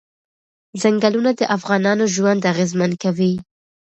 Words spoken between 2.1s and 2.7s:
ژوند